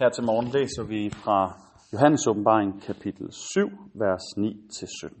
[0.00, 1.38] Her til morgen læser vi fra
[1.92, 5.18] Johannes åbenbaring kapitel 7, vers 9-17.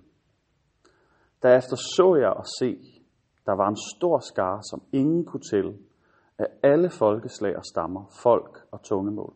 [1.42, 2.70] Derefter så jeg og se,
[3.46, 5.74] der var en stor skare, som ingen kunne tælle,
[6.38, 9.34] af alle folkeslag og stammer, folk og tungemål.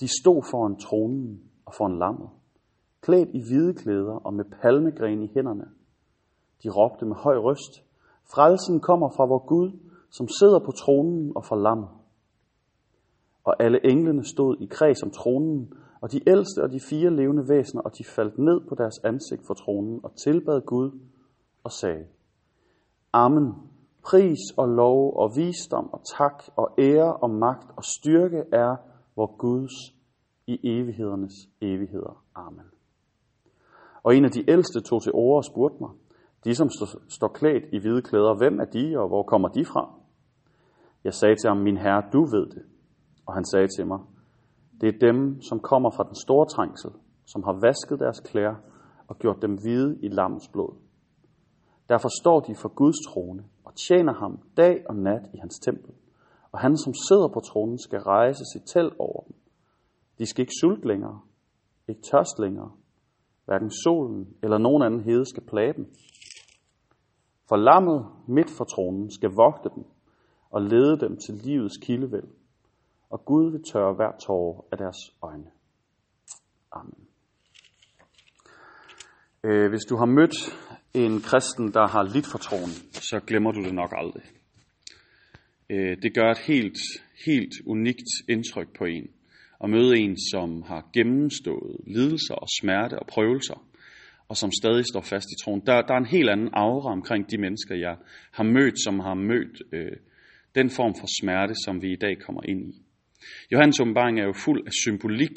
[0.00, 2.28] De stod foran tronen og foran lammet,
[3.00, 5.66] klædt i hvide klæder og med palmegren i hænderne.
[6.62, 7.72] De råbte med høj røst,
[8.34, 9.70] Frelsen kommer fra vor Gud,
[10.10, 11.88] som sidder på tronen og fra lammet
[13.44, 17.48] og alle englene stod i kreds om tronen, og de ældste og de fire levende
[17.48, 20.90] væsener, og de faldt ned på deres ansigt for tronen og tilbad Gud
[21.64, 22.06] og sagde,
[23.12, 23.52] Amen,
[24.04, 28.76] pris og lov og visdom og tak og ære og magt og styrke er
[29.16, 29.72] vor Guds
[30.46, 32.24] i evighedernes evigheder.
[32.34, 32.66] Amen.
[34.02, 35.90] Og en af de ældste tog til ord og spurgte mig,
[36.44, 36.68] de som
[37.08, 39.94] står klædt i hvide klæder, hvem er de, og hvor kommer de fra?
[41.04, 42.62] Jeg sagde til ham, min herre, du ved det.
[43.26, 43.98] Og han sagde til mig,
[44.80, 46.90] det er dem, som kommer fra den store trængsel,
[47.26, 48.54] som har vasket deres klæder
[49.08, 50.74] og gjort dem hvide i lammens blod.
[51.88, 55.94] Derfor står de for Guds trone og tjener ham dag og nat i hans tempel.
[56.52, 59.36] Og han, som sidder på tronen, skal rejse sit telt over dem.
[60.18, 61.20] De skal ikke sulte længere,
[61.88, 62.70] ikke tørst længere.
[63.44, 65.86] Hverken solen eller nogen anden hede skal plage dem.
[67.48, 69.84] For lammet midt for tronen skal vogte dem
[70.50, 72.28] og lede dem til livets kildevæld
[73.10, 75.50] og Gud vil tørre hver tårer af deres øjne.
[76.72, 77.06] Amen.
[79.44, 80.36] Øh, hvis du har mødt
[80.94, 84.22] en kristen, der har lidt for troen, så glemmer du det nok aldrig.
[85.70, 86.78] Øh, det gør et helt,
[87.26, 89.08] helt unikt indtryk på en
[89.64, 93.66] at møde en, som har gennemstået lidelser og smerte og prøvelser,
[94.28, 95.62] og som stadig står fast i troen.
[95.66, 97.96] Der, der er en helt anden aura omkring de mennesker, jeg
[98.32, 99.96] har mødt, som har mødt øh,
[100.54, 102.83] den form for smerte, som vi i dag kommer ind i.
[103.52, 105.36] Johannes åbenbaring er jo fuld af symbolik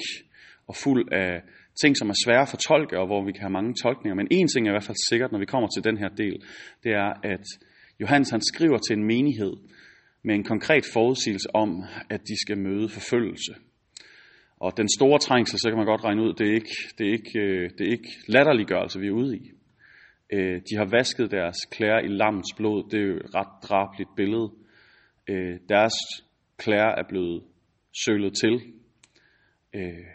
[0.68, 1.42] og fuld af
[1.82, 4.16] ting, som er svære at fortolke, og hvor vi kan have mange tolkninger.
[4.16, 6.36] Men en ting er i hvert fald sikkert, når vi kommer til den her del,
[6.84, 7.46] det er, at
[8.02, 9.54] Johannes han skriver til en menighed
[10.24, 13.54] med en konkret forudsigelse om, at de skal møde forfølgelse.
[14.60, 17.12] Og den store trængsel, så kan man godt regne ud, det er ikke, det er
[17.12, 19.52] ikke, øh, det er ikke latterliggørelse, vi er ude i.
[20.34, 22.90] Øh, de har vasket deres klæder i lammets blod.
[22.92, 24.52] Det er jo et ret drabligt billede.
[25.30, 25.94] Øh, deres
[26.58, 27.44] klæder er blevet
[28.06, 28.74] sølet til,
[29.74, 30.06] øh,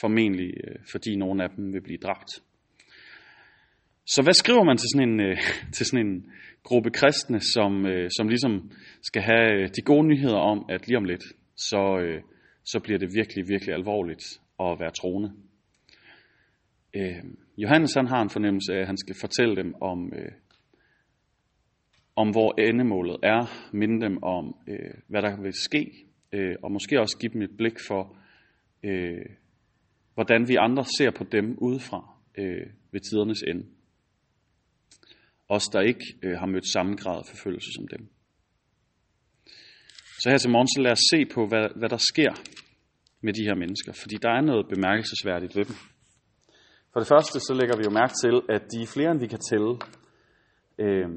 [0.00, 2.30] formentlig øh, fordi nogle af dem vil blive dræbt.
[4.06, 5.38] Så hvad skriver man til sådan en, øh,
[5.74, 6.26] til sådan en
[6.62, 8.70] gruppe kristne, som, øh, som ligesom
[9.02, 11.24] skal have øh, de gode nyheder om, at lige om lidt,
[11.56, 12.22] så, øh,
[12.64, 14.24] så bliver det virkelig, virkelig alvorligt
[14.60, 15.32] at være troende.
[16.94, 17.24] Øh,
[17.58, 20.32] Johannes han har en fornemmelse af, at han skal fortælle dem om, øh,
[22.16, 25.92] om hvor endemålet er, minde dem om, øh, hvad der vil ske,
[26.34, 28.16] øh, og måske også give dem et blik for,
[28.82, 29.26] øh,
[30.14, 32.00] hvordan vi andre ser på dem udefra
[32.38, 33.66] øh, ved tidernes ende.
[35.48, 38.08] Os, der ikke øh, har mødt samme grad af forfølgelse som dem.
[40.20, 42.32] Så her til morgen, så lad os se på, hvad, hvad der sker
[43.20, 45.76] med de her mennesker, fordi der er noget bemærkelsesværdigt ved dem.
[46.92, 49.26] For det første, så lægger vi jo mærke til, at de er flere, end vi
[49.34, 49.72] kan tælle.
[50.84, 51.08] Øh,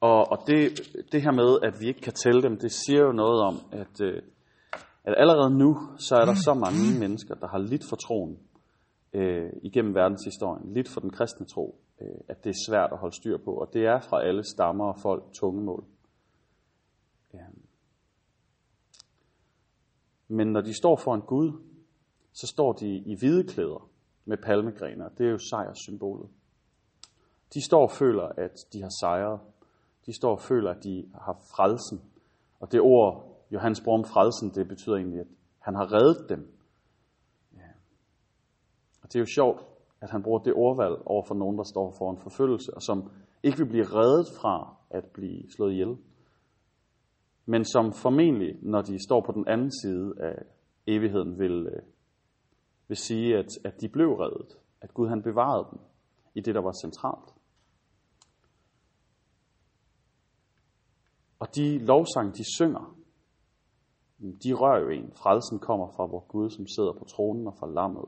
[0.00, 0.80] og, og det,
[1.12, 4.00] det her med, at vi ikke kan tælle dem, det siger jo noget om, at,
[4.00, 4.22] øh,
[5.04, 8.38] at allerede nu, så er der så mange mennesker, der har lidt for troen
[9.12, 13.16] øh, igennem verdenshistorien, lidt for den kristne tro, øh, at det er svært at holde
[13.16, 13.50] styr på.
[13.54, 15.84] Og det er fra alle stammer og folk tungemål.
[17.34, 17.44] Ja.
[20.28, 21.52] Men når de står for en Gud,
[22.32, 23.90] så står de i hvide klæder
[24.24, 25.08] med palmegrener.
[25.08, 26.28] Det er jo sejrssymbolet.
[27.54, 29.40] De står og føler, at de har sejret
[30.08, 32.02] de står og føler, at de har frelsen.
[32.60, 35.26] Og det ord, Johannes bruger om frelsen, det betyder egentlig, at
[35.58, 36.52] han har reddet dem.
[37.56, 37.70] Ja.
[39.02, 39.60] Og det er jo sjovt,
[40.00, 43.10] at han bruger det ordvalg over for nogen, der står for en forfølgelse, og som
[43.42, 45.96] ikke vil blive reddet fra at blive slået ihjel.
[47.46, 50.42] Men som formentlig, når de står på den anden side af
[50.86, 51.82] evigheden, vil, øh,
[52.88, 54.58] vil sige, at, at de blev reddet.
[54.80, 55.78] At Gud han bevarede dem
[56.34, 57.37] i det, der var centralt.
[61.38, 62.98] Og de lovsang, de synger,
[64.18, 65.12] de rører jo en.
[65.16, 68.04] Frelsen kommer fra vor Gud, som sidder på tronen og fra lammet.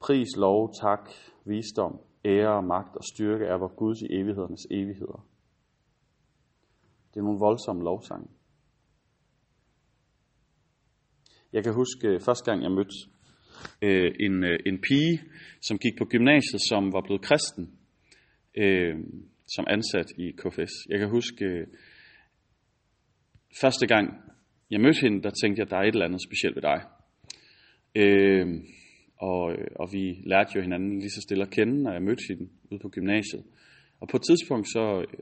[0.00, 1.10] Pris, lov, tak,
[1.44, 5.26] visdom, ære, magt og styrke er vor Guds i evighedernes evigheder.
[7.14, 8.28] Det er nogle voldsomme lovsange.
[11.52, 12.96] Jeg kan huske øh, første gang, jeg mødte
[13.82, 15.22] øh, en, øh, en pige,
[15.62, 17.78] som gik på gymnasiet, som var blevet kristen.
[18.56, 18.96] Øh,
[19.54, 20.72] som ansat i KFS.
[20.88, 21.66] Jeg kan huske øh,
[23.60, 24.06] første gang,
[24.70, 26.80] jeg mødte hende, der tænkte jeg, at der er et eller andet specielt ved dig.
[27.94, 28.60] Øhm, øh,
[29.16, 29.42] og,
[29.80, 32.80] og vi lærte jo hinanden lige så stille at kende, når jeg mødte hende ude
[32.80, 33.44] på gymnasiet.
[34.00, 35.18] Og på et tidspunkt så, øh,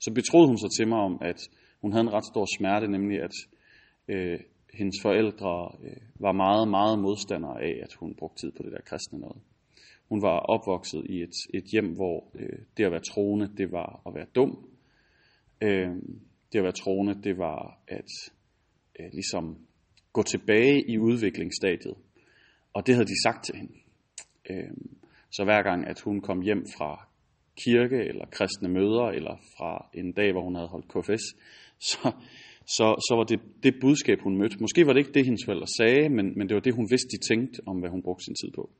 [0.00, 1.40] så betroede hun sig til mig om, at
[1.80, 3.36] hun havde en ret stor smerte, nemlig at
[4.08, 4.40] øh,
[4.74, 5.52] hendes forældre
[5.84, 9.40] øh, var meget, meget modstandere af, at hun brugte tid på det der kristne noget.
[10.08, 14.02] Hun var opvokset i et, et hjem, hvor øh, det at være troende, det var
[14.06, 14.68] at være dum.
[15.60, 15.96] Øh,
[16.52, 18.10] det at være troende, det var at
[19.00, 19.58] øh, ligesom
[20.12, 21.94] gå tilbage i udviklingsstadiet.
[22.72, 23.72] Og det havde de sagt til hende.
[24.50, 24.70] Øh,
[25.30, 27.08] så hver gang, at hun kom hjem fra
[27.64, 31.24] kirke eller kristne møder, eller fra en dag, hvor hun havde holdt KFS,
[31.90, 32.12] så,
[32.66, 34.56] så, så var det det budskab, hun mødte.
[34.60, 37.08] Måske var det ikke det, hendes forældre sagde, men, men det var det, hun vidste,
[37.08, 38.70] de tænkte om, hvad hun brugte sin tid på.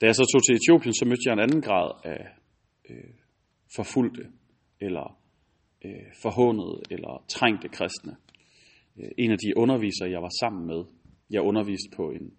[0.00, 2.26] Da jeg så tog til Etiopien, så mødte jeg en anden grad af
[2.90, 3.14] øh,
[3.76, 4.24] forfulgte,
[4.80, 5.18] eller
[5.84, 8.16] øh, forhånede, eller trængte kristne.
[8.98, 10.84] Øh, en af de undervisere, jeg var sammen med,
[11.30, 12.32] jeg underviste på en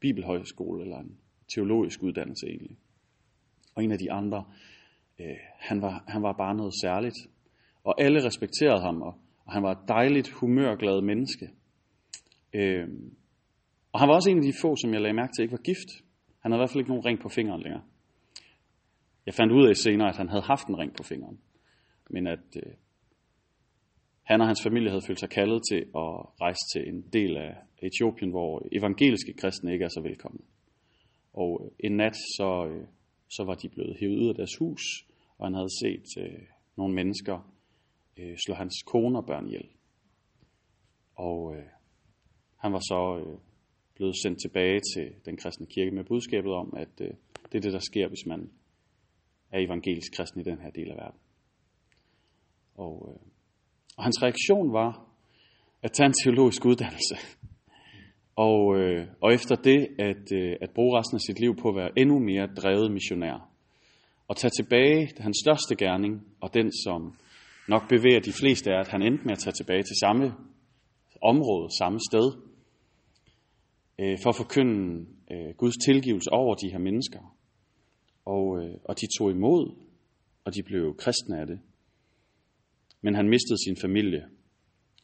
[0.00, 1.18] bibelhøjskole, eller en
[1.54, 2.76] teologisk uddannelse egentlig.
[3.74, 4.44] Og en af de andre,
[5.20, 7.16] øh, han, var, han var bare noget særligt.
[7.84, 9.14] Og alle respekterede ham, og,
[9.44, 11.50] og han var et dejligt, humørglad menneske.
[12.54, 12.88] Øh,
[13.92, 15.68] og han var også en af de få, som jeg lagde mærke til, ikke var
[15.70, 15.90] gift.
[16.42, 17.82] Han havde i hvert fald ikke nogen ring på fingeren længere.
[19.26, 21.40] Jeg fandt ud af senere, at han havde haft en ring på fingeren.
[22.10, 22.72] Men at øh,
[24.22, 26.10] han og hans familie havde følt sig kaldet til at
[26.40, 30.40] rejse til en del af Etiopien, hvor evangeliske kristne ikke er så velkomne.
[31.32, 32.86] Og øh, en nat, så, øh,
[33.28, 34.82] så var de blevet hævet ud af deres hus,
[35.38, 36.42] og han havde set øh,
[36.76, 37.52] nogle mennesker
[38.16, 39.68] øh, slå hans kone og børn ihjel.
[41.14, 41.66] Og øh,
[42.56, 43.38] han var så øh,
[43.94, 47.08] blevet sendt tilbage til den kristne kirke med budskabet om, at øh,
[47.52, 48.50] det er det, der sker, hvis man
[49.52, 51.20] er evangelisk kristen i den her del af verden.
[52.74, 53.20] Og, øh,
[53.96, 55.06] og hans reaktion var
[55.82, 57.16] at tage en teologisk uddannelse.
[58.36, 61.76] Og, øh, og efter det, at, øh, at bruge resten af sit liv på at
[61.76, 63.48] være endnu mere drevet missionær.
[64.28, 67.14] Og tage tilbage, hans største gerning, og den som
[67.68, 70.34] nok bevæger de fleste er, at han endte med at tage tilbage til samme
[71.22, 72.51] område, samme sted,
[74.02, 77.36] øh, for at forkynde øh, Guds tilgivelse over de her mennesker.
[78.24, 79.74] Og, øh, og de tog imod,
[80.44, 81.60] og de blev kristne af det.
[83.00, 84.24] Men han mistede sin familie,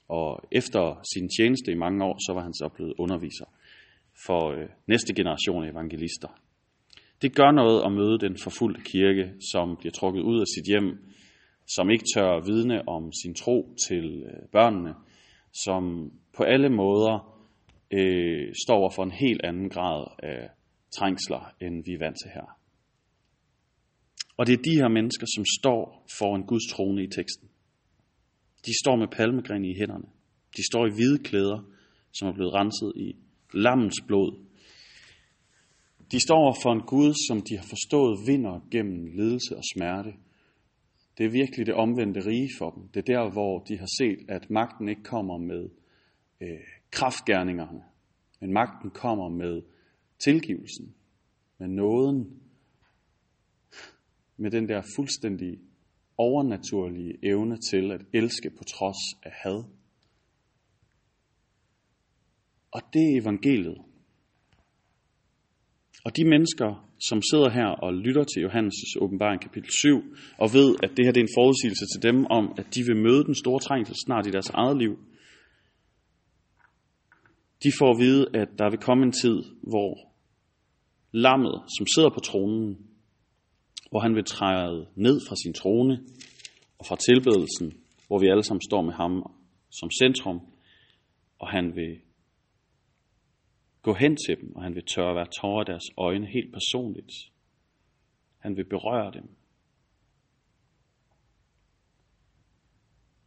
[0.08, 3.44] og efter sin tjeneste i mange år, så var han så blevet underviser
[4.26, 6.28] for øh, næste generation af evangelister.
[7.22, 10.98] Det gør noget at møde den forfulgte kirke, som bliver trukket ud af sit hjem,
[11.66, 14.94] som ikke tør vidne om sin tro til øh, børnene,
[15.52, 17.37] som på alle måder
[17.90, 20.48] øh, står over for en helt anden grad af
[20.90, 22.58] trængsler, end vi er vant til her.
[24.36, 27.48] Og det er de her mennesker, som står foran Guds trone i teksten.
[28.66, 30.08] De står med palmegren i hænderne.
[30.56, 31.60] De står i hvide klæder,
[32.12, 33.16] som er blevet renset i
[33.54, 34.44] lammens blod.
[36.12, 40.12] De står for en Gud, som de har forstået vinder gennem lidelse og smerte.
[41.18, 42.88] Det er virkelig det omvendte rige for dem.
[42.88, 45.70] Det er der, hvor de har set, at magten ikke kommer med
[46.40, 47.82] øh, kraftgerningerne,
[48.40, 49.62] men magten kommer med
[50.18, 50.94] tilgivelsen,
[51.58, 52.40] med nåden,
[54.36, 55.58] med den der fuldstændig
[56.18, 59.64] overnaturlige evne til at elske på trods af had.
[62.70, 63.78] Og det er evangeliet.
[66.04, 70.02] Og de mennesker, som sidder her og lytter til Johannes' åbenbaring kapitel 7,
[70.38, 72.96] og ved, at det her det er en forudsigelse til dem om, at de vil
[72.96, 74.98] møde den store trængsel snart i deres eget liv,
[77.62, 80.12] de får at vide, at der vil komme en tid, hvor
[81.12, 82.88] lammet, som sidder på tronen,
[83.90, 86.00] hvor han vil træde ned fra sin trone
[86.78, 89.32] og fra tilbedelsen, hvor vi alle sammen står med ham
[89.70, 90.40] som centrum,
[91.38, 92.00] og han vil
[93.82, 97.12] gå hen til dem, og han vil tørre være tårer deres øjne helt personligt.
[98.38, 99.28] Han vil berøre dem.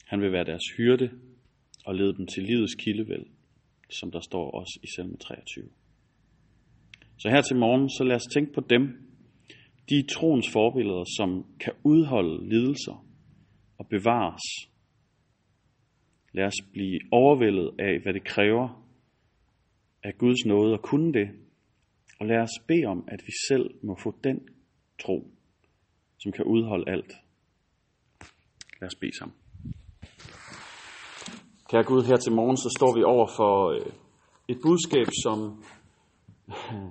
[0.05, 1.11] Han vil være deres hyrde
[1.85, 3.25] og lede dem til livets kildevæld,
[4.00, 5.69] som der står også i salme 23.
[7.17, 9.12] Så her til morgen, så lad os tænke på dem,
[9.89, 13.05] de troens forbilleder, som kan udholde lidelser
[13.77, 14.41] og bevares.
[16.33, 18.88] Lad os blive overvældet af, hvad det kræver
[20.03, 21.29] af Guds nåde at kunne det.
[22.19, 24.39] Og lad os bede om, at vi selv må få den
[25.00, 25.31] tro,
[26.17, 27.13] som kan udholde alt.
[28.81, 29.38] Lad os bede sammen.
[31.72, 33.86] Kære Gud, her til morgen, så står vi over for øh,
[34.48, 35.63] et budskab, som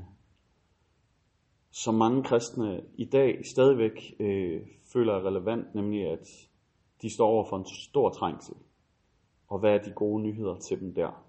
[1.83, 4.61] som mange kristne i dag stadigvæk øh,
[4.93, 6.27] føler er relevant, nemlig at
[7.03, 8.55] de står over for en stor trængsel.
[9.49, 11.25] Og hvad er de gode nyheder til dem der?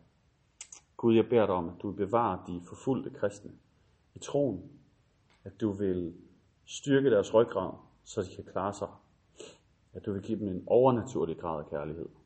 [0.97, 3.51] Gud, jeg beder dig om, at du vil bevare de forfulgte kristne
[4.15, 4.71] i troen.
[5.43, 6.13] At du vil
[6.65, 7.71] styrke deres ryggrad,
[8.03, 8.89] så de kan klare sig.
[9.93, 12.20] At du vil give dem en overnaturlig grad af kærlighed.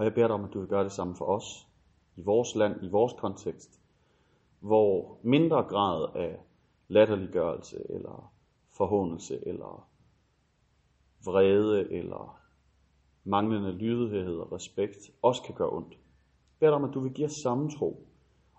[0.00, 1.68] Og jeg beder dig om, at du vil gøre det samme for os,
[2.16, 3.80] i vores land, i vores kontekst,
[4.60, 6.40] hvor mindre grad af
[6.88, 8.32] latterliggørelse, eller
[8.70, 9.88] forhåndelse, eller
[11.24, 12.40] vrede, eller
[13.24, 15.92] manglende lydighed og respekt også kan gøre ondt.
[15.92, 15.98] Jeg
[16.58, 18.06] beder dig om, at du vil give os samme tro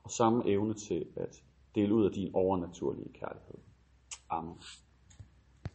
[0.03, 1.43] og samme evne til at
[1.75, 3.57] dele ud af din overnaturlige kærlighed.
[4.29, 4.61] Amen.